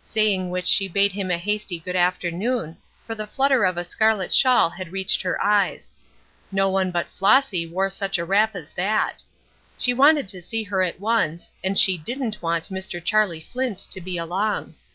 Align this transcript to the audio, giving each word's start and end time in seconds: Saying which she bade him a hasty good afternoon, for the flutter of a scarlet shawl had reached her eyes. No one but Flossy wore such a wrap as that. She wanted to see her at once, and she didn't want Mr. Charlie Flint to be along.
Saying 0.00 0.48
which 0.48 0.66
she 0.66 0.88
bade 0.88 1.12
him 1.12 1.30
a 1.30 1.36
hasty 1.36 1.78
good 1.78 1.94
afternoon, 1.94 2.78
for 3.06 3.14
the 3.14 3.26
flutter 3.26 3.66
of 3.66 3.76
a 3.76 3.84
scarlet 3.84 4.32
shawl 4.32 4.70
had 4.70 4.92
reached 4.92 5.20
her 5.20 5.38
eyes. 5.44 5.94
No 6.50 6.70
one 6.70 6.90
but 6.90 7.06
Flossy 7.06 7.66
wore 7.66 7.90
such 7.90 8.16
a 8.16 8.24
wrap 8.24 8.56
as 8.56 8.72
that. 8.72 9.22
She 9.76 9.92
wanted 9.92 10.26
to 10.30 10.40
see 10.40 10.62
her 10.62 10.82
at 10.82 11.00
once, 11.00 11.52
and 11.62 11.78
she 11.78 11.98
didn't 11.98 12.40
want 12.40 12.70
Mr. 12.70 13.04
Charlie 13.04 13.42
Flint 13.42 13.78
to 13.90 14.00
be 14.00 14.16
along. 14.16 14.74